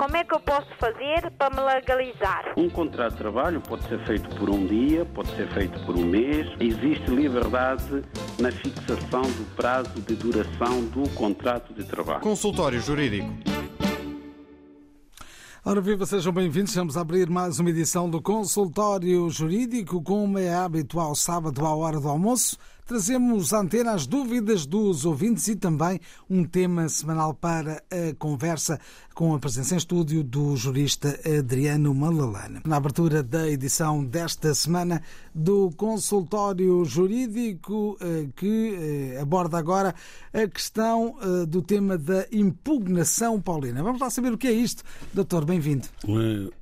[0.00, 2.54] como é que eu posso fazer para me legalizar?
[2.56, 6.06] Um contrato de trabalho pode ser feito por um dia, pode ser feito por um
[6.06, 6.46] mês.
[6.58, 8.02] Existe liberdade
[8.38, 12.20] na fixação do prazo de duração do contrato de trabalho.
[12.20, 13.28] Consultório Jurídico.
[15.62, 16.70] Ora viva, sejam bem-vindos.
[16.70, 22.00] Estamos a abrir mais uma edição do Consultório Jurídico, como é habitual sábado à hora
[22.00, 22.56] do almoço.
[22.90, 28.80] Trazemos à antena as dúvidas dos ouvintes e também um tema semanal para a conversa
[29.14, 32.60] com a presença em estúdio do jurista Adriano Malalana.
[32.66, 35.00] Na abertura da edição desta semana
[35.32, 39.94] do Consultório Jurídico, eh, que eh, aborda agora
[40.34, 43.84] a questão eh, do tema da impugnação paulina.
[43.84, 44.82] Vamos lá saber o que é isto.
[45.14, 45.86] Doutor, bem-vindo.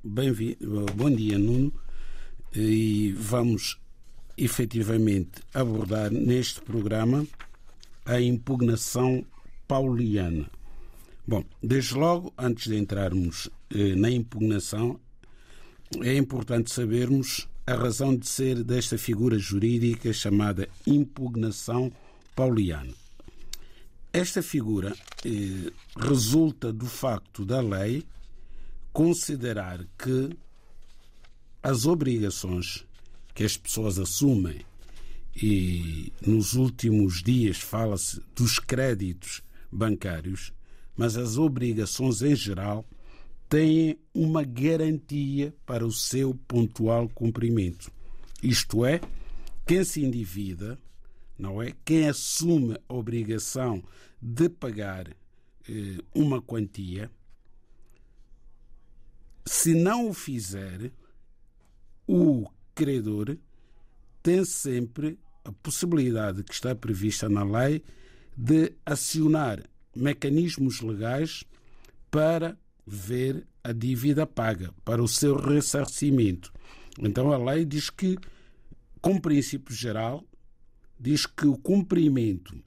[0.03, 0.85] Bem-vindo.
[0.95, 1.73] Bom dia, Nuno.
[2.53, 3.78] E vamos
[4.39, 7.27] efetivamente abordar neste programa
[8.05, 9.25] a impugnação
[9.67, 10.49] pauliana.
[11.27, 14.99] Bom, desde logo, antes de entrarmos eh, na impugnação,
[16.01, 21.91] é importante sabermos a razão de ser desta figura jurídica chamada impugnação
[22.35, 22.93] pauliana.
[24.11, 28.03] Esta figura eh, resulta do facto da lei
[28.91, 30.35] considerar que
[31.61, 32.85] as obrigações
[33.39, 34.65] que as pessoas assumem
[35.33, 40.51] e nos últimos dias fala-se dos créditos bancários,
[40.93, 42.85] mas as obrigações em geral
[43.47, 47.89] têm uma garantia para o seu pontual cumprimento.
[48.43, 48.99] Isto é,
[49.65, 50.77] quem se endivida,
[51.37, 51.73] não é?
[51.85, 53.81] Quem assume a obrigação
[54.21, 57.09] de pagar eh, uma quantia,
[59.45, 60.91] se não o fizer,
[62.05, 62.45] o
[62.79, 63.37] credor
[64.23, 67.83] tem sempre a possibilidade que está prevista na lei
[68.37, 69.61] de acionar
[69.93, 71.43] mecanismos legais
[72.09, 72.57] para
[72.87, 76.53] ver a dívida paga, para o seu ressarcimento.
[76.97, 78.17] Então a lei diz que,
[79.01, 80.23] com princípio geral,
[80.97, 82.57] diz que o cumprimento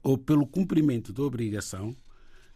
[0.00, 1.96] ou pelo cumprimento da obrigação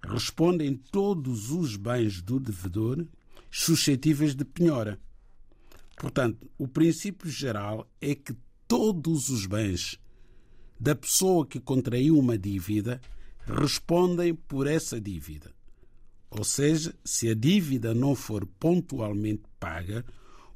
[0.01, 3.05] respondem todos os bens do devedor
[3.51, 4.99] suscetíveis de penhora.
[6.03, 8.35] Portanto, o princípio geral é que
[8.67, 10.01] todos os bens
[10.79, 13.01] da pessoa que contraiu uma dívida
[13.47, 15.55] respondem por essa dívida.
[16.29, 20.05] Ou seja, se a dívida não for pontualmente paga,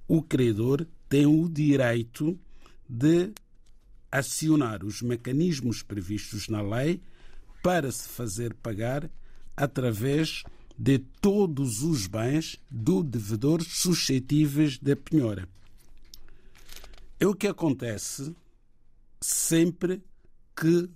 [0.08, 2.36] o credor tem o direito
[2.88, 3.32] de
[4.10, 7.00] acionar os mecanismos previstos na lei
[7.62, 9.08] para se fazer pagar
[9.56, 10.42] através
[10.78, 15.48] de todos os bens do devedor suscetíveis de penhora.
[17.18, 18.34] É o que acontece
[19.20, 20.02] sempre
[20.54, 20.88] que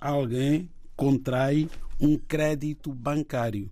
[0.00, 1.68] alguém contrai
[2.00, 3.70] um crédito bancário.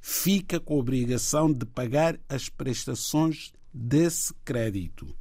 [0.00, 5.14] Fica com a obrigação de pagar as prestações desse crédito.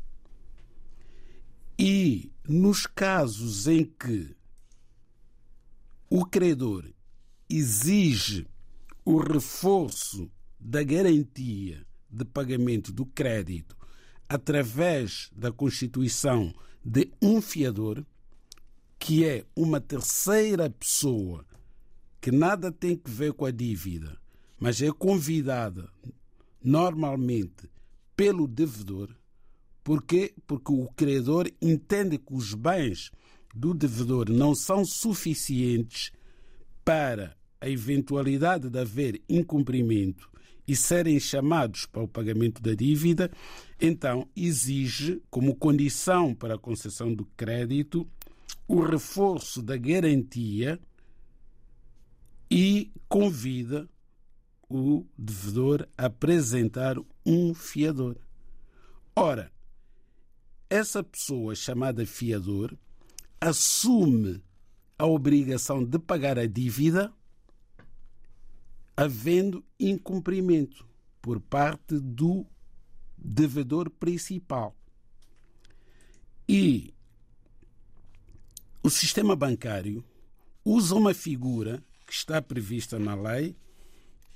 [1.79, 4.35] E nos casos em que
[6.09, 6.85] o credor
[7.49, 8.47] exige
[9.07, 10.29] o reforço
[10.59, 13.73] da garantia de pagamento do crédito
[14.27, 16.53] através da constituição
[16.83, 18.05] de um fiador,
[18.99, 21.45] que é uma terceira pessoa
[22.19, 24.19] que nada tem que ver com a dívida,
[24.59, 25.89] mas é convidada
[26.61, 27.71] normalmente
[28.13, 29.15] pelo devedor.
[29.85, 30.33] Porquê?
[30.45, 33.09] Porque o credor entende que os bens
[33.55, 36.11] do devedor não são suficientes
[36.83, 40.29] para a eventualidade de haver incumprimento
[40.67, 43.31] e serem chamados para o pagamento da dívida,
[43.79, 48.07] então exige, como condição para a concessão do crédito,
[48.67, 50.79] o reforço da garantia
[52.51, 53.87] e convida
[54.69, 58.17] o devedor a apresentar um fiador.
[59.15, 59.51] Ora,
[60.69, 62.77] essa pessoa chamada fiador
[63.39, 64.43] assume
[64.99, 67.13] a obrigação de pagar a dívida
[68.97, 70.87] havendo incumprimento
[71.21, 72.43] por parte do
[73.15, 74.75] devedor principal.
[76.49, 76.93] E
[78.81, 80.03] o sistema bancário
[80.65, 83.55] usa uma figura que está prevista na lei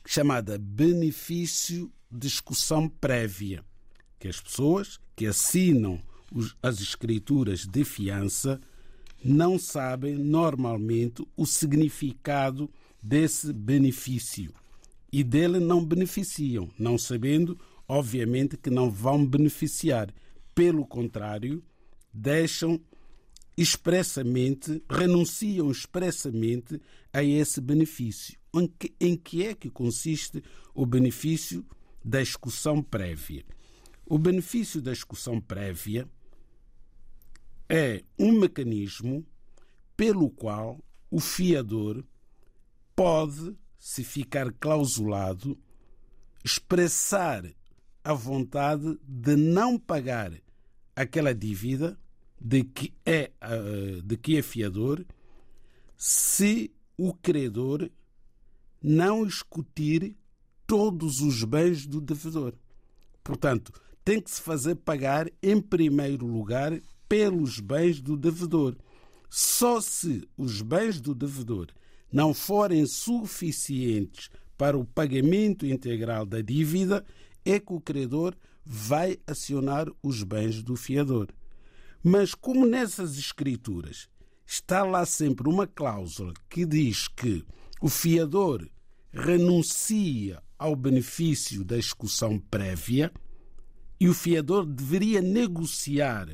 [0.05, 3.65] chamada benefício de execução prévia,
[4.19, 5.99] que as pessoas que assinam
[6.61, 8.59] as escrituras de fiança
[9.23, 12.69] não sabem normalmente o significado
[13.01, 14.53] desse benefício
[15.11, 20.13] e dele não beneficiam, não sabendo, obviamente, que não vão beneficiar.
[20.55, 21.63] Pelo contrário,
[22.13, 22.79] deixam
[23.57, 26.81] expressamente, renunciam expressamente
[27.11, 28.37] a esse benefício.
[28.53, 30.43] Em que, em que é que consiste
[30.73, 31.65] o benefício
[32.03, 33.45] da execução prévia?
[34.05, 36.07] O benefício da execução prévia
[37.69, 39.25] é um mecanismo
[39.95, 42.03] pelo qual o fiador
[43.01, 45.57] pode, se ficar clausulado,
[46.43, 47.43] expressar
[48.03, 50.31] a vontade de não pagar
[50.95, 51.99] aquela dívida
[52.39, 55.03] de que é, eh, de que é fiador
[55.97, 57.89] se o credor
[58.83, 60.15] não excutir
[60.67, 62.53] todos os bens do devedor.
[63.23, 63.73] Portanto,
[64.05, 68.77] tem que se fazer pagar em primeiro lugar pelos bens do devedor.
[69.27, 71.73] Só se os bens do devedor
[72.11, 77.05] não forem suficientes para o pagamento integral da dívida,
[77.43, 78.35] é que o credor
[78.65, 81.29] vai acionar os bens do fiador.
[82.03, 84.09] Mas como nessas escrituras
[84.45, 87.43] está lá sempre uma cláusula que diz que
[87.81, 88.69] o fiador
[89.11, 93.11] renuncia ao benefício da execução prévia
[93.99, 96.27] e o fiador deveria negociar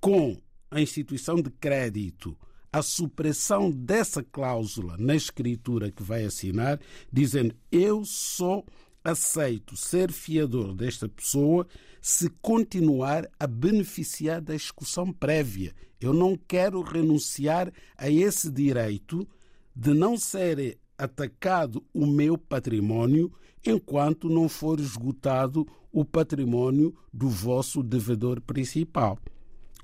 [0.00, 0.40] com
[0.70, 2.36] a instituição de crédito
[2.72, 6.80] a supressão dessa cláusula na escritura que vai assinar,
[7.12, 8.62] dizendo eu só
[9.02, 11.66] aceito ser fiador desta pessoa
[12.00, 15.74] se continuar a beneficiar da execução prévia.
[16.00, 19.26] Eu não quero renunciar a esse direito
[19.74, 23.32] de não ser atacado o meu património
[23.64, 29.18] enquanto não for esgotado o património do vosso devedor principal.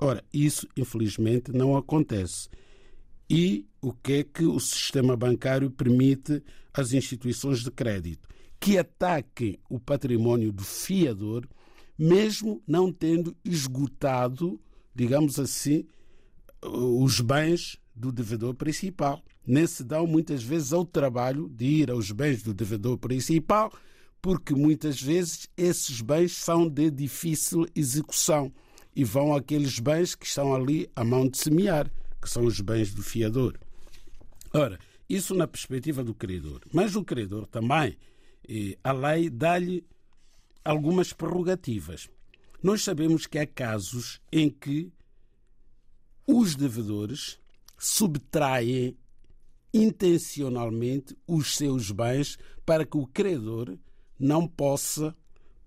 [0.01, 2.49] Ora, isso infelizmente não acontece.
[3.29, 6.43] E o que é que o sistema bancário permite
[6.73, 8.29] às instituições de crédito?
[8.61, 11.47] Que ataquem o património do fiador,
[11.99, 14.61] mesmo não tendo esgotado,
[14.95, 15.87] digamos assim,
[16.63, 19.23] os bens do devedor principal.
[19.47, 23.73] Nem se dão muitas vezes ao trabalho de ir aos bens do devedor principal,
[24.21, 28.51] porque muitas vezes esses bens são de difícil execução
[28.97, 31.91] e vão àqueles bens que estão ali à mão de semear
[32.25, 33.59] que são os bens do fiador.
[34.51, 36.63] Ora, isso na perspectiva do credor.
[36.73, 37.99] Mas o credor também,
[38.49, 39.85] eh, a lei dá-lhe
[40.65, 42.09] algumas prerrogativas.
[42.63, 44.91] Nós sabemos que há casos em que
[46.27, 47.39] os devedores
[47.79, 48.97] subtraem
[49.73, 53.77] intencionalmente os seus bens para que o credor
[54.19, 55.15] não possa,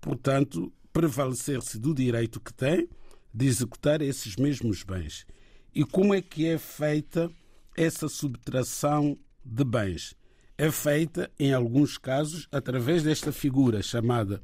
[0.00, 2.88] portanto, prevalecer-se do direito que tem
[3.32, 5.24] de executar esses mesmos bens.
[5.74, 7.30] E como é que é feita
[7.76, 10.14] essa subtração de bens?
[10.56, 14.42] É feita, em alguns casos, através desta figura chamada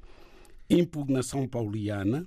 [0.71, 2.27] impugnação pauliana.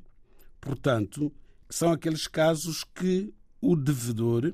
[0.59, 1.31] Portanto,
[1.69, 4.53] são aqueles casos que o devedor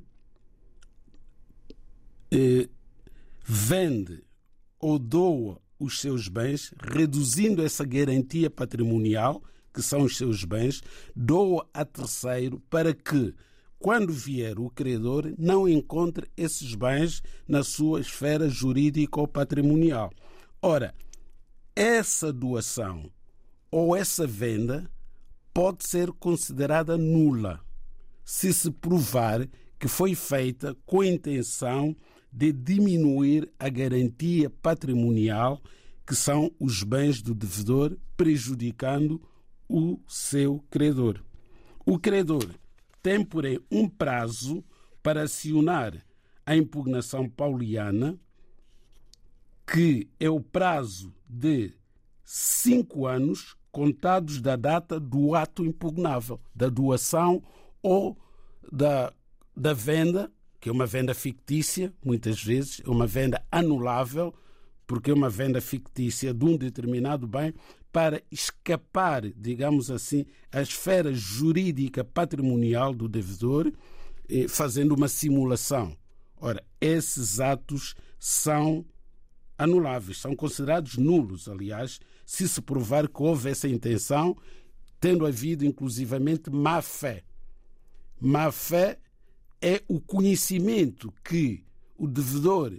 [2.31, 2.69] eh,
[3.43, 4.23] vende
[4.79, 9.43] ou doa os seus bens, reduzindo essa garantia patrimonial,
[9.73, 10.81] que são os seus bens,
[11.15, 13.33] doa a terceiro para que
[13.83, 20.09] quando vier o credor, não encontre esses bens na sua esfera jurídica ou patrimonial.
[20.61, 20.95] Ora,
[21.75, 23.11] essa doação
[23.69, 24.89] ou essa venda
[25.53, 27.59] pode ser considerada nula
[28.23, 29.45] se se provar
[29.77, 31.93] que foi feita com a intenção
[32.31, 35.61] de diminuir a garantia patrimonial
[36.07, 39.21] que são os bens do devedor, prejudicando
[39.67, 41.21] o seu credor.
[41.85, 42.47] O credor
[43.03, 44.63] tem, porém, um prazo
[45.03, 45.93] para acionar
[46.45, 48.17] a impugnação pauliana,
[49.67, 51.73] que é o prazo de
[52.23, 57.43] cinco anos contados da data do ato impugnável, da doação
[57.81, 58.17] ou
[58.71, 59.11] da,
[59.55, 64.33] da venda, que é uma venda fictícia, muitas vezes, é uma venda anulável,
[64.87, 67.53] porque é uma venda fictícia de um determinado bem,
[67.93, 73.71] para escapar, digamos assim, à esfera jurídica patrimonial do devedor,
[74.27, 75.95] eh, fazendo uma simulação.
[76.41, 78.83] Ora, esses atos são
[79.55, 84.35] anuláveis, são considerados nulos, aliás, se se provar que houve essa intenção,
[84.99, 87.23] tendo havido inclusivamente má fé.
[88.19, 88.97] Má fé
[89.61, 91.63] é o conhecimento que
[91.95, 92.73] o devedor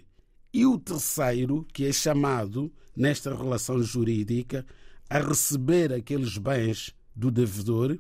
[0.52, 4.66] e o terceiro, que é chamado nesta relação jurídica,
[5.08, 7.99] a receber aqueles bens do devedor,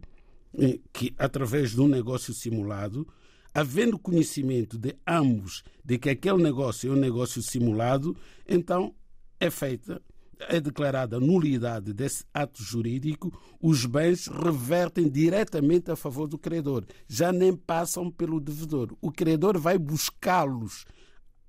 [0.58, 3.06] eh, que através de um negócio simulado,
[3.54, 8.16] havendo conhecimento de ambos de que aquele negócio é um negócio simulado,
[8.48, 8.94] então
[9.38, 10.02] é feita,
[10.40, 17.32] é declarada nulidade desse ato jurídico, os bens revertem diretamente a favor do credor, já
[17.32, 18.96] nem passam pelo devedor.
[19.00, 20.84] O credor vai buscá-los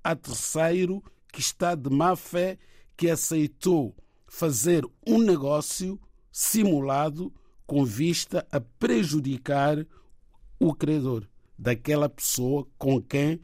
[0.04, 2.56] a terceiro que está de má fé,
[2.96, 3.94] que aceitou
[4.26, 5.98] fazer um negócio
[6.30, 7.32] simulado
[7.66, 9.86] com vista a prejudicar
[10.58, 11.26] o credor
[11.58, 13.40] daquela pessoa com quem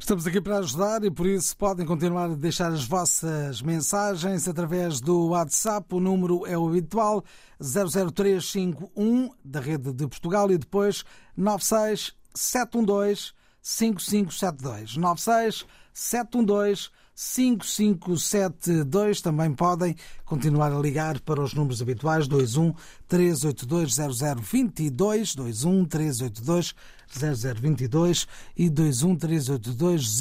[0.00, 5.00] Estamos aqui para ajudar e por isso podem continuar a deixar as vossas mensagens através
[5.00, 5.94] do WhatsApp.
[5.94, 7.24] O número é o habitual
[7.58, 11.04] 00351 da Rede de Portugal e depois
[11.36, 13.32] 96712
[13.64, 14.98] 5572.
[14.98, 19.22] 96 712 5572.
[19.22, 19.94] Também podem
[20.24, 22.74] continuar a ligar para os números habituais 21
[23.08, 26.74] 382 0022, 21 382
[27.08, 30.18] 0022 e 21 382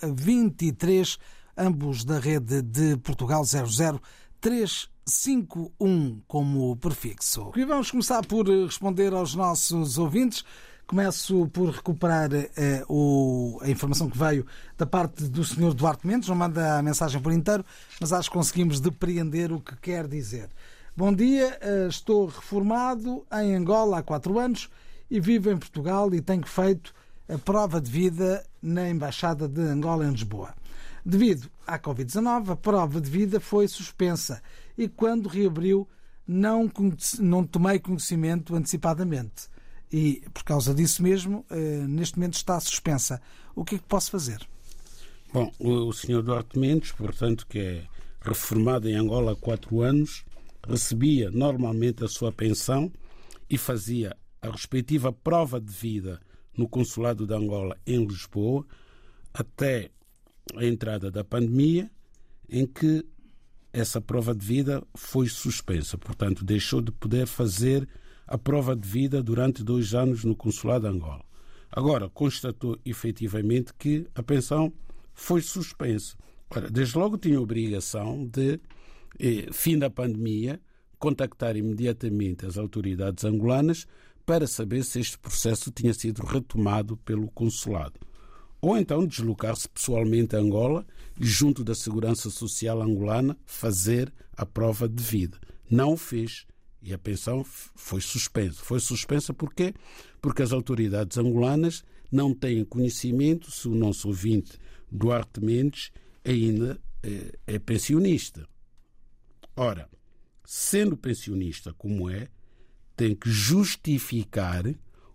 [0.00, 1.18] 0023,
[1.56, 7.52] ambos da rede de Portugal 00351 como prefixo.
[7.56, 10.44] E vamos começar por responder aos nossos ouvintes.
[10.90, 14.44] Começo por recuperar eh, o, a informação que veio
[14.76, 15.72] da parte do Sr.
[15.72, 17.64] Duarte Mendes, não manda a mensagem por inteiro,
[18.00, 20.48] mas acho que conseguimos depreender o que quer dizer.
[20.96, 24.68] Bom dia, eh, estou reformado em Angola há quatro anos
[25.08, 26.92] e vivo em Portugal e tenho feito
[27.32, 30.52] a prova de vida na Embaixada de Angola em Lisboa.
[31.06, 34.42] Devido à Covid-19, a prova de vida foi suspensa
[34.76, 35.88] e quando reabriu
[36.26, 36.68] não,
[37.20, 39.48] não tomei conhecimento antecipadamente
[39.92, 43.20] e, por causa disso mesmo, eh, neste momento está suspensa.
[43.54, 44.46] O que é que posso fazer?
[45.32, 47.84] Bom, o senhor Duarte Mendes, portanto, que é
[48.20, 50.24] reformado em Angola há quatro anos,
[50.66, 52.92] recebia normalmente a sua pensão
[53.48, 56.20] e fazia a respectiva prova de vida
[56.56, 58.66] no Consulado de Angola em Lisboa
[59.32, 59.90] até
[60.56, 61.90] a entrada da pandemia,
[62.48, 63.06] em que
[63.72, 65.96] essa prova de vida foi suspensa.
[65.96, 67.88] Portanto, deixou de poder fazer
[68.30, 71.24] a prova de vida durante dois anos no Consulado de Angola.
[71.70, 74.72] Agora, constatou efetivamente que a pensão
[75.12, 76.16] foi suspensa.
[76.48, 78.60] Ora, desde logo tinha a obrigação de,
[79.18, 80.60] eh, fim da pandemia,
[80.96, 83.86] contactar imediatamente as autoridades angolanas
[84.24, 87.98] para saber se este processo tinha sido retomado pelo consulado.
[88.60, 90.86] Ou então deslocar-se pessoalmente a Angola
[91.18, 95.38] e, junto da Segurança Social angolana, fazer a prova de vida.
[95.68, 96.46] Não o fez
[96.82, 98.62] e a pensão foi suspensa.
[98.62, 99.74] Foi suspensa porquê?
[100.20, 104.58] Porque as autoridades angolanas não têm conhecimento se o nosso ouvinte
[104.90, 105.90] Duarte Mendes
[106.24, 108.46] ainda é, é pensionista.
[109.56, 109.88] Ora,
[110.44, 112.28] sendo pensionista como é,
[112.96, 114.64] tem que justificar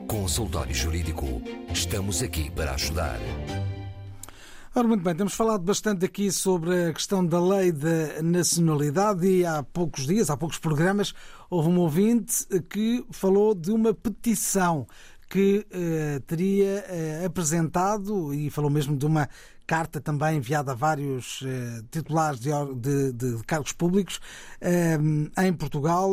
[0.07, 1.41] Consultório Jurídico.
[1.73, 3.19] Estamos aqui para ajudar.
[4.75, 9.47] Ora, muito bem, temos falado bastante aqui sobre a questão da lei da nacionalidade e
[9.47, 11.15] há poucos dias, há poucos programas,
[11.49, 14.87] houve um ouvinte que falou de uma petição
[15.29, 19.29] que uh, teria uh, apresentado, e falou mesmo de uma
[19.67, 24.21] carta também enviada a vários uh, titulares de, de, de, cargos públicos
[25.37, 26.13] em Portugal,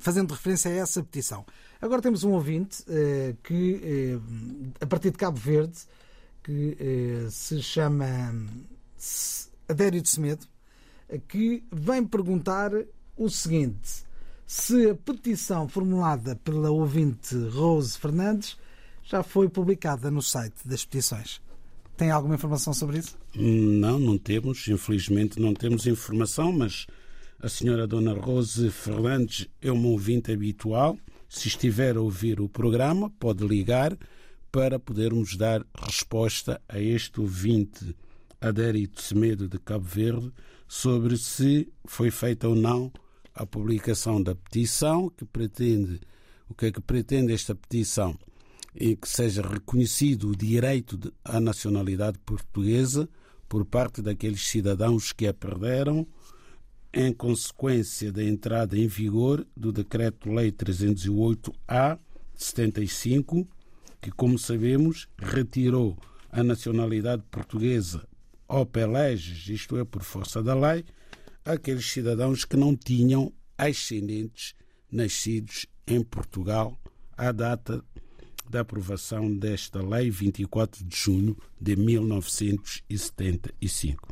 [0.00, 1.44] fazendo referência a essa petição.
[1.80, 2.84] Agora temos um ouvinte
[3.42, 4.20] que,
[4.78, 5.78] a partir de Cabo Verde,
[6.42, 6.76] que
[7.30, 8.06] se chama
[9.66, 10.46] Adério de Semedo,
[11.26, 12.72] que vem perguntar
[13.16, 14.04] o seguinte
[14.50, 18.58] se a petição formulada pela ouvinte Rose Fernandes
[19.04, 21.40] já foi publicada no site das petições.
[21.96, 23.16] Tem alguma informação sobre isso?
[23.32, 24.66] Não, não temos.
[24.66, 26.88] Infelizmente não temos informação, mas
[27.38, 30.98] a senhora Dona Rose Fernandes é uma ouvinte habitual.
[31.28, 33.96] Se estiver a ouvir o programa, pode ligar
[34.50, 37.94] para podermos dar resposta a este ouvinte
[38.40, 40.32] adérito Semedo de Cabo Verde
[40.66, 42.92] sobre se foi feita ou não
[43.40, 45.98] a publicação da petição, que pretende,
[46.46, 48.14] o que é que pretende esta petição?
[48.74, 53.08] E que seja reconhecido o direito de, à nacionalidade portuguesa
[53.48, 56.06] por parte daqueles cidadãos que a perderam
[56.92, 61.94] em consequência da entrada em vigor do Decreto-Lei 308-A
[62.34, 63.48] de 75,
[64.02, 65.96] que, como sabemos, retirou
[66.30, 68.06] a nacionalidade portuguesa
[68.46, 70.84] ao peleges, isto é, por força da lei,
[71.52, 74.54] aqueles cidadãos que não tinham ascendentes
[74.90, 76.76] nascidos em Portugal
[77.16, 77.82] à data
[78.48, 84.08] da aprovação desta lei 24 de junho de 1975.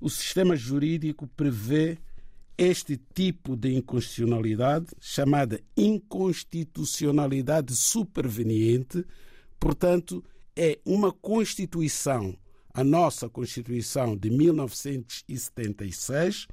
[0.00, 1.98] O sistema jurídico prevê
[2.56, 9.04] este tipo de inconstitucionalidade, chamada inconstitucionalidade superveniente,
[9.58, 10.22] portanto,
[10.54, 12.38] é uma Constituição,
[12.72, 16.48] a nossa Constituição de 1976,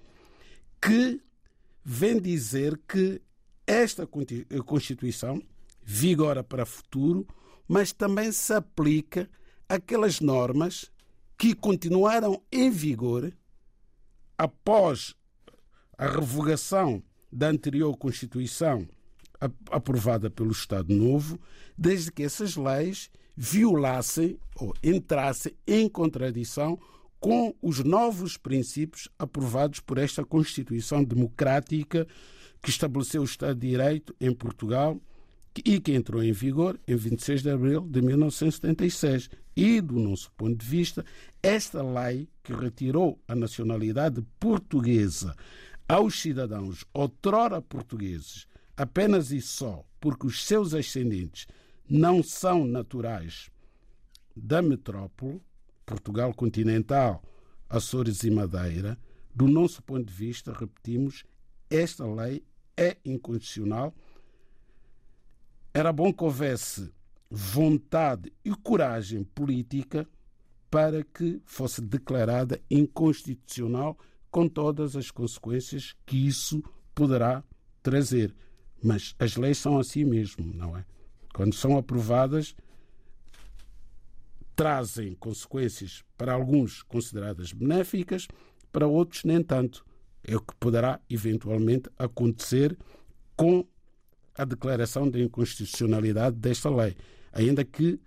[0.81, 1.21] que
[1.83, 3.21] vem dizer que
[3.65, 4.07] esta
[4.65, 5.41] Constituição
[5.81, 7.27] vigora para o futuro,
[7.67, 9.29] mas também se aplica
[9.67, 10.91] aquelas normas
[11.37, 13.33] que continuaram em vigor
[14.37, 15.15] após
[15.97, 18.87] a revogação da anterior Constituição
[19.69, 21.39] aprovada pelo Estado Novo,
[21.77, 26.79] desde que essas leis violassem ou entrassem em contradição
[27.23, 32.05] com os novos princípios aprovados por esta Constituição Democrática
[32.61, 34.99] que estabeleceu o Estado de Direito em Portugal
[35.63, 39.29] e que entrou em vigor em 26 de abril de 1976.
[39.55, 41.05] E, do nosso ponto de vista,
[41.41, 45.33] esta lei que retirou a nacionalidade portuguesa
[45.87, 51.47] aos cidadãos outrora portugueses apenas e só porque os seus ascendentes
[51.89, 53.49] não são naturais
[54.35, 55.41] da metrópole,
[55.85, 57.23] Portugal continental,
[57.69, 58.97] Açores e Madeira,
[59.33, 61.23] do nosso ponto de vista, repetimos,
[61.69, 62.43] esta lei
[62.77, 63.93] é inconstitucional.
[65.73, 66.91] Era bom que houvesse
[67.29, 70.07] vontade e coragem política
[70.69, 73.97] para que fosse declarada inconstitucional
[74.29, 77.43] com todas as consequências que isso poderá
[77.81, 78.35] trazer.
[78.83, 80.85] Mas as leis são assim mesmo, não é?
[81.33, 82.55] Quando são aprovadas,
[84.55, 88.27] trazem consequências para alguns consideradas benéficas,
[88.71, 89.85] para outros nem tanto.
[90.23, 92.77] É o que poderá eventualmente acontecer
[93.35, 93.65] com
[94.37, 96.95] a declaração de inconstitucionalidade desta lei,
[97.31, 97.99] ainda que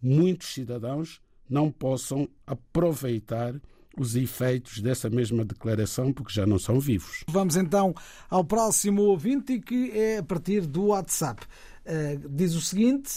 [0.00, 3.54] muitos cidadãos não possam aproveitar
[3.96, 7.24] os efeitos dessa mesma declaração porque já não são vivos.
[7.28, 7.94] Vamos então
[8.28, 11.46] ao próximo ouvinte que é a partir do WhatsApp.
[11.86, 13.12] Uh, diz o seguinte: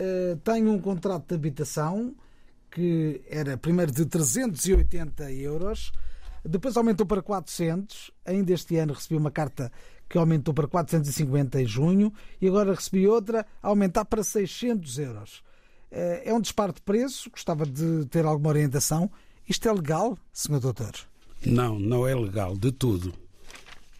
[0.00, 2.14] uh, tenho um contrato de habitação
[2.72, 5.92] que era primeiro de 380 euros,
[6.44, 8.10] depois aumentou para 400.
[8.24, 9.70] Ainda este ano recebi uma carta
[10.08, 15.42] que aumentou para 450 em junho e agora recebi outra a aumentar para 600 euros.
[15.90, 19.10] Eh, é um disparo de preço, gostava de ter alguma orientação.
[19.48, 20.58] Isto é legal, Sr.
[20.58, 20.92] Doutor?
[21.44, 23.12] Não, não é legal de tudo.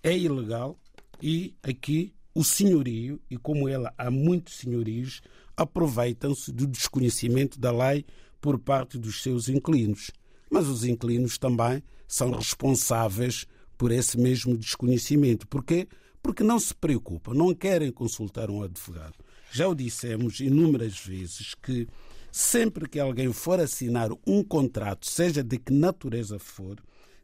[0.02, 0.76] É ilegal
[1.20, 5.20] e aqui o senhorio, e como ela há muitos senhorios,
[5.56, 8.06] aproveitam-se do desconhecimento da lei
[8.42, 10.11] por parte dos seus inquilinos.
[10.50, 13.46] Mas os inquilinos também são responsáveis
[13.78, 15.46] por esse mesmo desconhecimento.
[15.46, 15.88] Porquê?
[16.22, 19.14] Porque não se preocupam, não querem consultar um advogado.
[19.50, 21.88] Já o dissemos inúmeras vezes que
[22.31, 26.76] sempre que alguém for assinar um contrato, seja de que natureza for,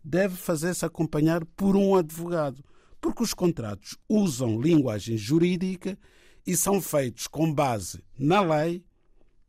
[0.04, 2.64] deve fazer-se acompanhar por um advogado,
[3.00, 5.98] porque os contratos usam linguagem jurídica
[6.46, 8.84] e são feitos com base na lei,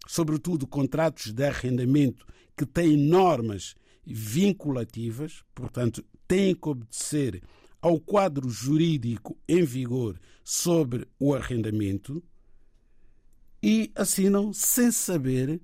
[0.08, 2.26] sobretudo contratos de arrendamento
[2.58, 7.42] que têm normas vinculativas, portanto, têm que obedecer
[7.82, 12.24] ao quadro jurídico em vigor sobre o arrendamento
[13.62, 15.62] e assinam sem saber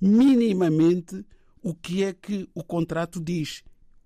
[0.00, 1.24] minimamente
[1.62, 3.64] o que é que o contrato diz,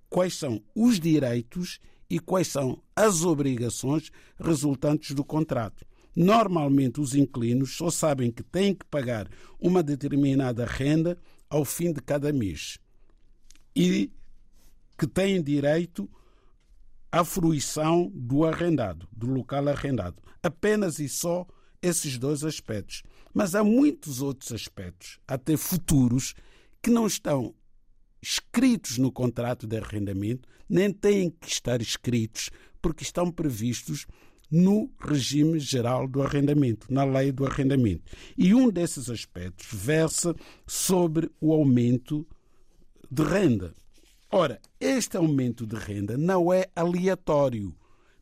[0.08, 5.84] quais são os direitos e quais são as obrigações resultantes do contrato.
[6.22, 9.26] Normalmente, os inquilinos só sabem que têm que pagar
[9.58, 11.16] uma determinada renda
[11.48, 12.78] ao fim de cada mês
[13.74, 14.12] e
[14.98, 16.06] que têm direito
[17.10, 20.22] à fruição do arrendado, do local arrendado.
[20.42, 21.46] Apenas e só
[21.80, 23.02] esses dois aspectos.
[23.32, 26.34] Mas há muitos outros aspectos, até futuros,
[26.82, 27.54] que não estão
[28.20, 32.50] escritos no contrato de arrendamento, nem têm que estar escritos,
[32.82, 34.06] porque estão previstos
[34.50, 38.02] no regime geral do arrendamento, na lei do arrendamento.
[38.36, 40.34] E um desses aspectos versa
[40.66, 42.26] sobre o aumento
[43.10, 43.74] de renda.
[44.30, 47.74] Ora, este aumento de renda não é aleatório,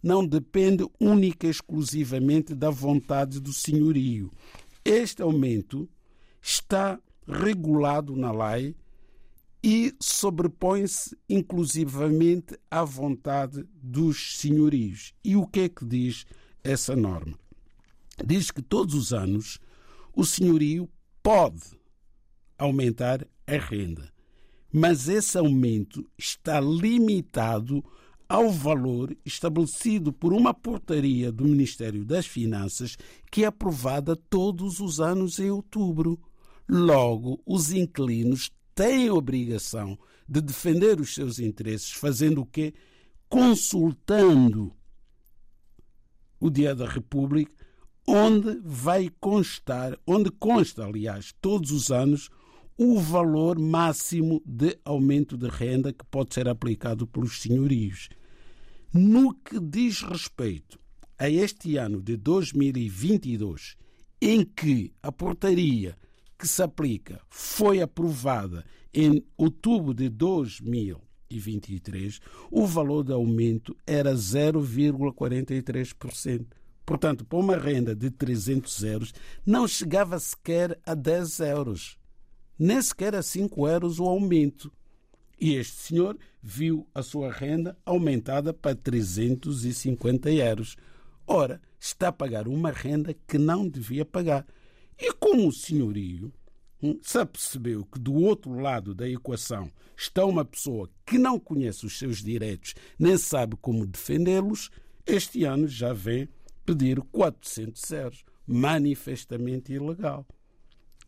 [0.03, 4.31] não depende única e exclusivamente da vontade do senhorio.
[4.85, 5.89] Este aumento
[6.41, 8.75] está regulado na lei
[9.63, 15.13] e sobrepõe-se inclusivamente à vontade dos senhorios.
[15.25, 16.25] E o que é que diz
[16.63, 17.39] essa norma?
[18.25, 19.59] Diz que todos os anos
[20.15, 20.89] o senhorio
[21.23, 21.63] pode
[22.57, 24.13] aumentar a renda,
[24.73, 27.85] mas esse aumento está limitado
[28.29, 32.97] ao valor estabelecido por uma portaria do Ministério das Finanças
[33.31, 36.21] que é aprovada todos os anos em outubro.
[36.69, 42.73] Logo, os inquilinos têm a obrigação de defender os seus interesses, fazendo o quê?
[43.29, 44.73] Consultando
[46.39, 47.53] o Dia da República,
[48.07, 52.31] onde vai constar, onde consta, aliás, todos os anos,
[52.77, 58.09] o valor máximo de aumento de renda que pode ser aplicado pelos senhorios.
[58.95, 60.79] No que diz respeito
[61.19, 63.77] a este ano de 2022,
[64.23, 65.97] em que a portaria
[66.39, 72.21] que se aplica foi aprovada em outubro de 2023,
[72.51, 76.47] o valor de aumento era 0,43%.
[76.87, 79.13] Portanto, para uma renda de 300 euros,
[79.45, 81.99] não chegava sequer a 10 euros,
[82.59, 84.73] nem sequer a 5 euros o aumento.
[85.39, 90.79] E este senhor viu a sua renda aumentada para 350 euros.
[91.27, 94.47] Ora, está a pagar uma renda que não devia pagar.
[94.99, 96.33] E como o senhorio
[96.83, 101.87] hum, se apercebeu que do outro lado da equação está uma pessoa que não conhece
[101.87, 104.71] os seus direitos nem sabe como defendê-los,
[105.07, 106.29] este ano já vem
[106.67, 110.27] pedir 400 euros, manifestamente ilegal.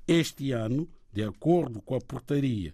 [0.08, 2.72] Este ano, de acordo com a portaria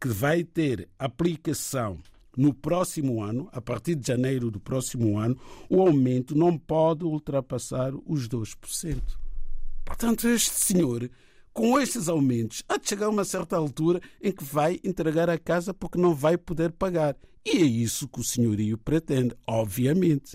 [0.00, 1.98] que vai ter aplicação
[2.36, 7.92] no próximo ano, a partir de janeiro do próximo ano, o aumento não pode ultrapassar
[8.06, 9.21] os 2%.
[9.92, 11.10] Portanto, este senhor,
[11.52, 15.38] com estes aumentos, há de chegar a uma certa altura em que vai entregar a
[15.38, 17.14] casa porque não vai poder pagar.
[17.44, 20.34] E é isso que o senhorio pretende, obviamente.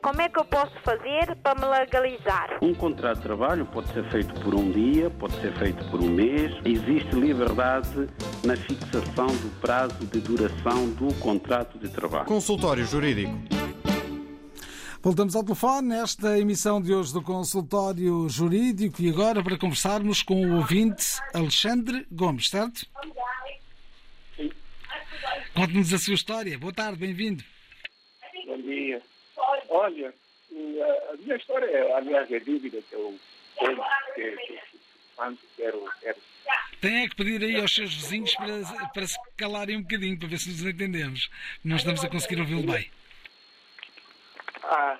[0.00, 2.58] Como é que eu posso fazer para me legalizar?
[2.62, 6.08] Um contrato de trabalho pode ser feito por um dia, pode ser feito por um
[6.08, 6.52] mês.
[6.64, 8.08] Existe liberdade
[8.44, 12.24] na fixação do prazo de duração do contrato de trabalho.
[12.24, 13.32] Consultório Jurídico.
[15.06, 20.44] Voltamos ao telefone nesta emissão de hoje do Consultório Jurídico e agora para conversarmos com
[20.44, 22.84] o ouvinte Alexandre Gomes, certo?
[25.54, 26.58] Conte-nos a sua história.
[26.58, 27.44] Boa tarde, bem-vindo.
[28.46, 29.00] Bom dia.
[29.68, 30.12] Olha,
[30.50, 33.16] a minha história, é, aliás, é dúvida que eu
[33.60, 33.84] tenho,
[34.16, 34.58] que,
[35.14, 36.18] quando quero, quero.
[36.80, 40.26] Tem é que pedir aí aos seus vizinhos para, para se calarem um bocadinho, para
[40.26, 41.30] ver se nos entendemos.
[41.62, 42.90] Não estamos a conseguir ouvi-lo bem.
[44.68, 44.98] Ah,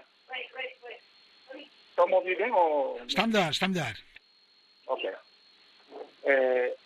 [1.98, 3.02] a ouvir bem ou...
[3.05, 3.94] Está melhor, está melhor.
[4.87, 5.12] Ok.
[6.24, 6.76] É,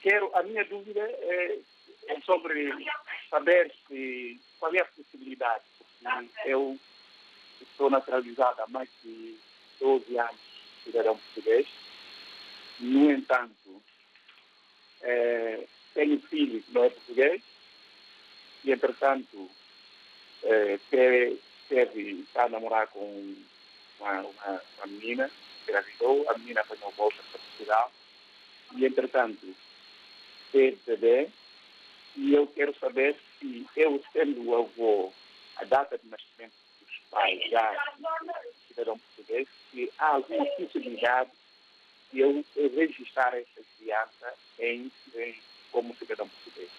[0.00, 1.58] quero, a minha dúvida é,
[2.08, 2.72] é sobre
[3.28, 5.64] saber se, qual é a possibilidade,
[6.46, 6.78] eu
[7.60, 9.36] estou naturalizado há mais de
[9.78, 10.40] 12 anos,
[10.84, 11.68] cidadão português.
[12.78, 13.82] No entanto,
[15.02, 17.42] é, tenho filho que não é português
[18.64, 19.50] e, entretanto,
[20.44, 20.78] é,
[21.70, 23.36] teve, está a namorar com
[24.00, 25.30] uma, uma, uma menina,
[25.62, 27.92] engravidou, a menina apanhou bolsa para Portugal
[28.76, 29.54] e, entretanto,
[30.52, 31.30] teve bebê
[32.16, 35.12] e eu quero saber se eu, sendo o avô,
[35.56, 37.94] a data de nascimento dos pais já
[38.66, 41.30] cidadão português, se há alguma possibilidade
[42.12, 45.34] de eu registrar essa criança em, em,
[45.70, 46.70] como cidadão português.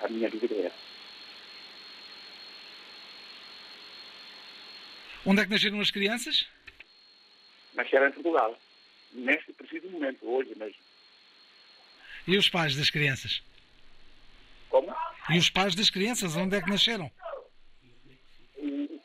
[0.00, 0.91] A minha dúvida é essa.
[5.24, 6.46] Onde é que nasceram as crianças?
[7.74, 8.58] Nasceram em Portugal.
[9.12, 10.80] Neste preciso momento, hoje mesmo.
[12.26, 13.42] E os pais das crianças?
[14.68, 14.94] Como?
[15.30, 17.10] E os pais das crianças, onde é que nasceram?
[18.56, 19.00] O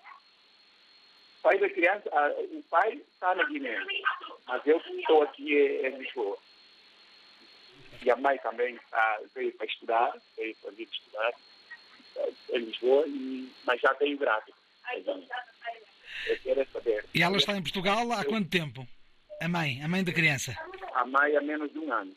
[1.44, 3.78] pai da criança, ah, o pai está na Guiné,
[4.48, 6.38] mas eu estou aqui em Lisboa.
[8.02, 11.34] E a mãe também está, veio para estudar, veio para vir estudar
[12.50, 14.54] em Lisboa, e, mas já tem grávida.
[16.28, 17.06] Eu quero saber.
[17.14, 18.88] E ela está em Portugal há quanto tempo?
[19.42, 20.56] A mãe, a mãe da criança?
[20.94, 22.12] A mãe há menos de um ano.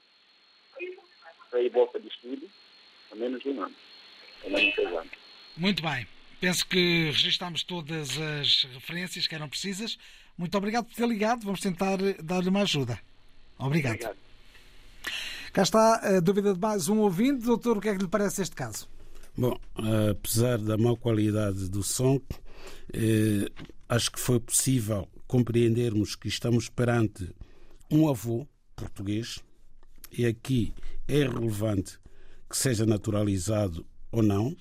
[1.53, 2.49] Veio bolsa de estudo
[3.13, 3.75] há menos de um ano.
[4.45, 5.11] Há menos de.
[5.57, 6.07] Muito bem.
[6.41, 9.99] Penso que registámos todas as referências que eram precisas.
[10.39, 11.45] Muito obrigado por ter ligado.
[11.45, 12.99] Vamos tentar dar-lhe uma ajuda.
[13.59, 13.95] Obrigado.
[13.95, 14.17] Obrigado.
[15.53, 17.45] Cá está a dúvida de mais um ouvinte.
[17.45, 18.89] Doutor, o que é que lhe parece este caso?
[19.37, 19.59] Bom,
[20.11, 22.50] apesar da má qualidade do som, eh,
[23.89, 27.35] acho que foi possível compreendermos que estamos perante
[27.91, 29.39] um avô português
[30.11, 30.73] e aqui
[31.07, 31.99] é relevante
[32.49, 34.57] que seja naturalizado ou não.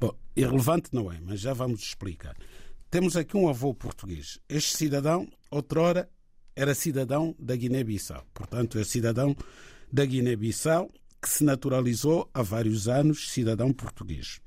[0.00, 2.36] Bom, irrelevante não é, mas já vamos explicar.
[2.90, 4.38] Temos aqui um avô português.
[4.48, 6.08] Este cidadão, outrora,
[6.56, 8.26] era cidadão da Guiné-Bissau.
[8.34, 9.36] Portanto, é cidadão
[9.92, 10.90] da Guiné-Bissau
[11.20, 14.40] que se naturalizou há vários anos cidadão português.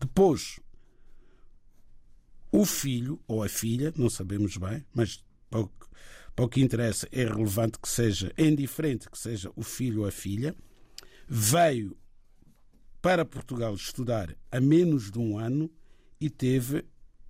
[0.00, 0.58] Depois,
[2.56, 5.90] o filho ou a filha, não sabemos bem, mas pouco,
[6.34, 10.10] pouco que interessa é relevante que seja, é indiferente que seja o filho ou a
[10.10, 10.56] filha,
[11.28, 11.94] veio
[13.02, 15.70] para Portugal estudar há menos de um ano
[16.18, 16.82] e teve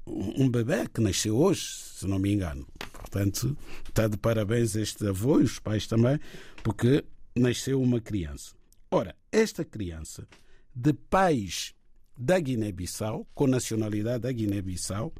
[0.07, 2.65] um bebê que nasceu hoje, se não me engano.
[2.93, 3.59] Portanto,
[3.89, 6.21] está de parabéns este avô e os pais também,
[6.63, 8.55] porque nasceu uma criança.
[8.93, 10.29] Ora, esta criança,
[10.73, 11.75] de pais
[12.17, 15.13] da Guiné-Bissau, com nacionalidade da Guiné-Bissau,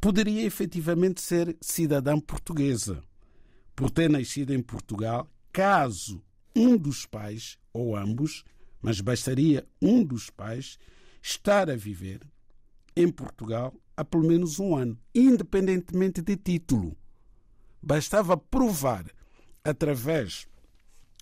[0.00, 3.02] poderia efetivamente ser cidadã portuguesa,
[3.74, 6.22] por ter nascido em Portugal, caso
[6.54, 8.44] um dos pais, ou ambos,
[8.80, 10.78] mas bastaria um dos pais,
[11.22, 12.20] estar a viver
[12.96, 16.96] em Portugal há pelo menos um ano, independentemente de título.
[17.82, 19.06] Bastava provar,
[19.62, 20.46] através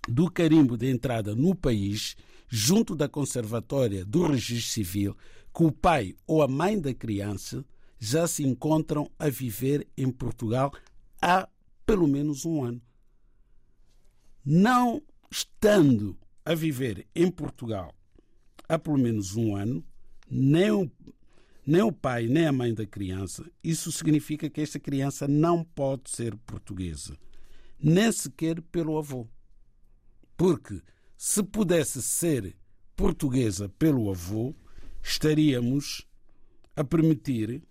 [0.08, 2.16] do carimbo de entrada no país,
[2.54, 5.16] junto da Conservatória do Registro Civil,
[5.54, 7.64] que o pai ou a mãe da criança
[7.98, 10.70] já se encontram a viver em Portugal
[11.18, 11.48] há
[11.86, 12.82] pelo menos um ano.
[14.44, 17.94] Não estando a viver em Portugal
[18.68, 19.82] há pelo menos um ano,
[20.30, 20.90] nem o,
[21.66, 26.10] nem o pai nem a mãe da criança, isso significa que esta criança não pode
[26.10, 27.16] ser portuguesa,
[27.82, 29.26] nem sequer pelo avô.
[30.36, 30.82] Porque
[31.24, 32.56] se pudesse ser
[32.96, 34.52] portuguesa pelo avô,
[35.00, 36.04] estaríamos
[36.74, 37.62] a permitir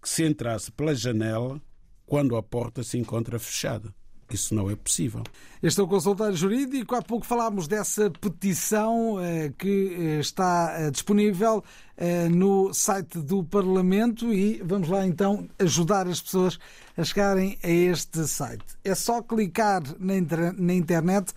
[0.00, 1.60] que se entrasse pela janela
[2.06, 3.92] quando a porta se encontra fechada.
[4.30, 5.24] isso não é possível.
[5.60, 6.94] Este é o consultório jurídico.
[6.94, 11.64] Há pouco falámos dessa petição eh, que eh, está eh, disponível
[11.96, 16.56] eh, no site do Parlamento e vamos lá então ajudar as pessoas
[16.96, 18.64] a chegarem a este site.
[18.84, 21.34] É só clicar na, inter na internet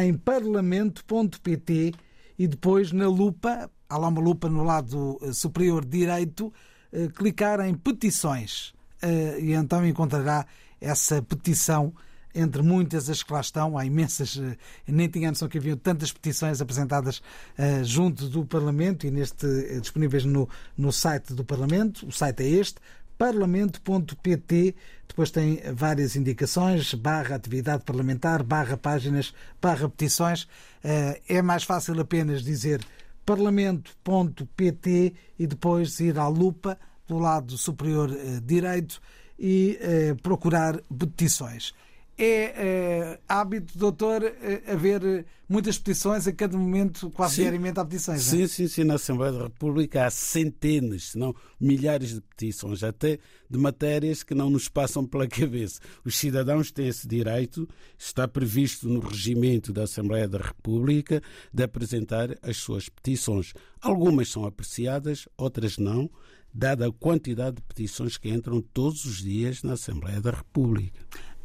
[0.00, 1.94] em parlamento.pt
[2.38, 6.52] e depois na lupa, há lá uma lupa no lado eh, superior direito,
[6.92, 10.46] eh, clicar em petições eh, e então encontrará
[10.80, 11.92] essa petição
[12.34, 16.12] entre muitas as que lá estão, há imensas, eh, nem tinha noção que havia tantas
[16.12, 17.20] petições apresentadas
[17.56, 22.06] eh, junto do Parlamento e neste eh, disponíveis no, no site do Parlamento.
[22.06, 22.76] O site é este,
[23.18, 24.74] parlamento.pt.
[25.08, 30.48] Depois tem várias indicações, barra atividade parlamentar, barra páginas, barra petições.
[30.84, 32.80] Eh, É mais fácil apenas dizer
[33.26, 39.00] parlamento.pt e depois ir à lupa do lado superior eh, direito
[39.38, 41.74] e eh, procurar petições.
[42.18, 47.42] É eh, hábito, doutor, eh, haver muitas petições a cada momento, quase Sim.
[47.42, 48.26] diariamente há petições.
[48.26, 48.36] é?
[48.36, 48.84] Sim, sim, sim.
[48.84, 54.34] Na Assembleia da República há centenas, se não milhares de petições, até de matérias que
[54.34, 55.80] não nos passam pela cabeça.
[56.04, 61.22] Os cidadãos têm esse direito, está previsto no regimento da Assembleia da República,
[61.54, 63.54] de apresentar as suas petições.
[63.80, 66.10] Algumas são apreciadas, outras não,
[66.52, 70.98] dada a quantidade de petições que entram todos os dias na Assembleia da República.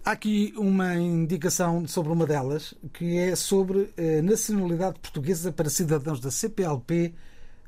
[0.06, 6.20] Há aqui uma indicação sobre uma delas, que é sobre a nacionalidade portuguesa para cidadãos
[6.20, 7.14] da CPLP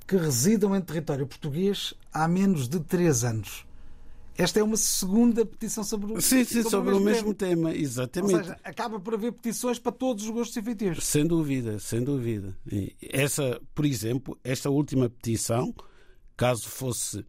[0.06, 3.66] que residam em território português há menos de três anos.
[4.38, 8.36] Esta é uma segunda petição sobre, o- Sim, sim, sobre, o mesmo tema, Ou exatamente.
[8.36, 11.06] seja, acaba por haver petições para todos os gostos e feitios.
[11.06, 12.54] Sem dúvida, sem dúvida.
[13.02, 15.74] Essa, por exemplo, esta última petição,
[16.36, 17.26] caso fosse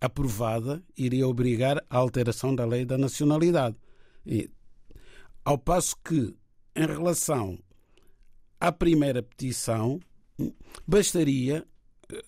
[0.00, 3.74] aprovada, iria obrigar a alteração da lei da nacionalidade.
[4.26, 4.50] E,
[5.44, 6.34] ao passo que,
[6.74, 7.58] em relação
[8.60, 10.00] à primeira petição,
[10.86, 11.66] bastaria
[12.10, 12.24] eh,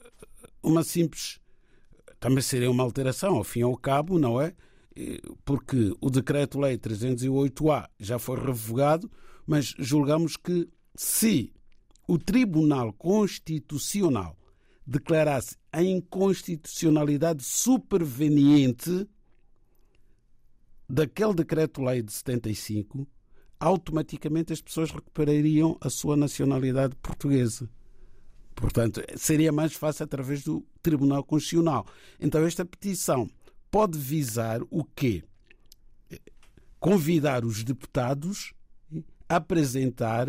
[0.62, 1.40] uma simples.
[2.20, 4.54] Também seria uma alteração, ao fim e ao cabo, não é?
[5.44, 9.10] Porque o Decreto-Lei 308-A já foi revogado,
[9.46, 11.52] mas julgamos que se
[12.08, 14.36] o Tribunal Constitucional
[14.84, 19.06] declarasse a inconstitucionalidade superveniente
[20.88, 23.06] daquele decreto-lei de 75,
[23.60, 27.68] automaticamente as pessoas recuperariam a sua nacionalidade portuguesa.
[28.54, 31.86] Portanto, seria mais fácil através do Tribunal Constitucional.
[32.18, 33.28] Então, esta petição
[33.70, 35.22] pode visar o quê?
[36.80, 38.52] Convidar os deputados
[39.28, 40.28] a apresentar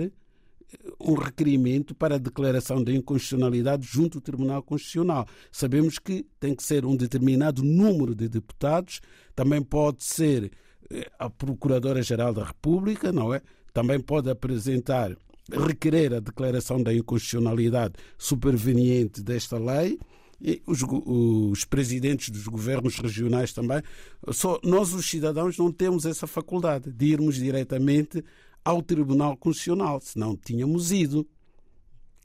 [1.00, 5.26] um requerimento para a declaração de inconstitucionalidade junto ao Tribunal Constitucional.
[5.52, 9.02] Sabemos que tem que ser um determinado número de deputados,
[9.36, 10.52] também pode ser
[10.92, 13.42] eh, a Procuradora-Geral da República, não é?
[13.74, 15.16] Também pode apresentar,
[15.52, 19.98] requerer a declaração da inconstitucionalidade superveniente desta lei.
[20.42, 23.82] E os, os presidentes dos governos regionais também.
[24.30, 28.24] Só nós, os cidadãos, não temos essa faculdade de irmos diretamente
[28.64, 31.28] ao Tribunal Constitucional, senão tínhamos ido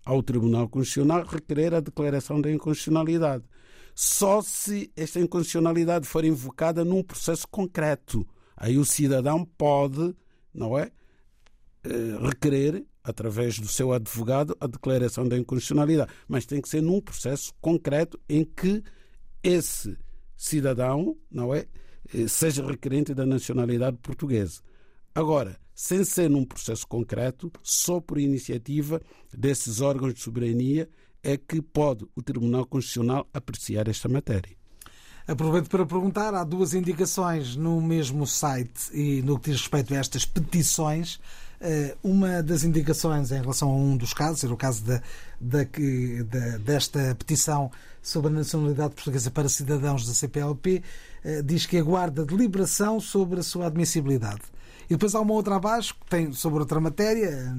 [0.04, 3.44] ao Tribunal Constitucional requerer a declaração da inconstitucionalidade.
[3.94, 8.26] Só se esta inconstitucionalidade for invocada num processo concreto.
[8.56, 10.14] Aí o cidadão pode,
[10.52, 10.90] não é?
[11.84, 16.10] eh, Requerer, através do seu advogado, a declaração da inconstitucionalidade.
[16.26, 18.82] Mas tem que ser num processo concreto em que
[19.42, 19.96] esse
[20.36, 21.66] cidadão, não é?
[22.12, 24.60] Eh, Seja requerente da nacionalidade portuguesa.
[25.14, 29.00] Agora, sem ser num processo concreto, só por iniciativa
[29.32, 30.88] desses órgãos de soberania
[31.22, 34.56] é que pode o Tribunal Constitucional apreciar esta matéria.
[35.26, 39.96] Aproveito para perguntar, há duas indicações no mesmo site e no que diz respeito a
[39.96, 41.18] estas petições.
[41.60, 45.00] Eh, Uma das indicações em relação a um dos casos, era o caso da,
[45.40, 47.70] da da- desta petição
[48.02, 50.82] sobre a nacionalidade portuguesa para cidadãos da CPLP,
[51.24, 54.42] eh, diz que aguarda deliberação sobre a sua admissibilidade.
[54.86, 57.54] E depois há uma outra abaixo, que tem sobre outra matéria,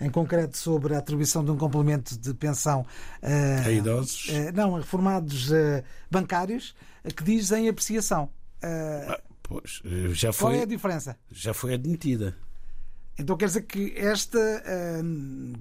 [0.00, 2.84] em concreto sobre a atribuição de um complemento de pensão
[3.20, 4.26] eh, A idosos?
[4.30, 6.74] eh, não, a reformados eh, bancários,
[7.16, 8.28] que diz em apreciação.
[8.62, 9.80] Ah, pois,
[10.12, 11.16] já qual é a foi, diferença?
[11.30, 12.36] já foi admitida.
[13.18, 14.38] Então quer dizer que esta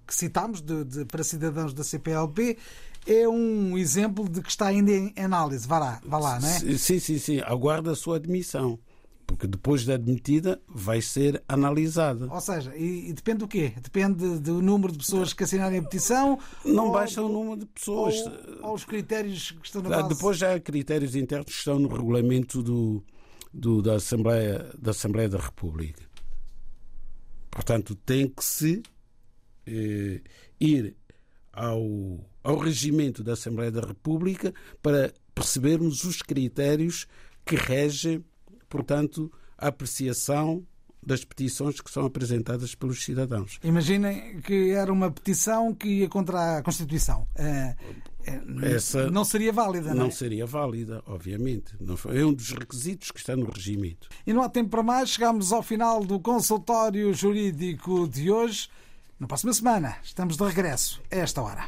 [0.08, 2.58] que citámos de, de- para cidadãos da CPLP
[3.06, 5.68] é um exemplo de que está ainda em análise.
[5.68, 6.60] Vá lá, vá lá, não é?
[6.78, 7.40] Sim, sim, sim.
[7.42, 8.80] Aguarda a sua admissão.
[9.28, 12.28] Porque depois da admitida vai ser analisada.
[12.32, 13.74] Ou seja, e, e depende do quê?
[13.82, 16.38] Depende do número de pessoas que assinarem a petição?
[16.66, 18.16] Não ou, baixa o número de pessoas.
[18.62, 20.16] Ou, ou os critérios que estão na Ah, base?
[20.16, 23.04] Depois já há critérios internos que estão no regulamento do,
[23.54, 26.04] do- da, Assembleia, da Assembleia da República.
[27.50, 28.82] Portanto, tem que se
[29.68, 30.22] eh,
[30.60, 30.96] ir
[31.52, 31.84] ao,
[32.44, 37.08] ao regimento da Assembleia da República para percebermos os critérios
[37.46, 38.24] que regem,
[38.72, 40.66] portanto, a apreciação
[41.04, 43.60] das petições que são apresentadas pelos cidadãos.
[43.64, 47.28] Imaginem que era uma petição que ia contra a Constituição.
[47.36, 50.12] Uh, Essa não seria válida, não, não é?
[50.12, 51.76] seria válida, obviamente.
[52.14, 54.10] É um dos requisitos que está no regimento.
[54.26, 55.10] E não há tempo para mais.
[55.10, 58.70] Chegamos ao final do consultório jurídico de hoje.
[59.20, 61.68] Na próxima semana estamos de regresso a esta hora.